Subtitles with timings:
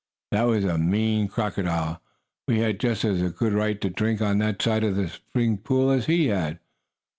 [0.31, 2.01] "That was a mean crocodile!
[2.47, 5.91] We had just as good right to drink on that side of the spring pool
[5.91, 6.57] as he had!"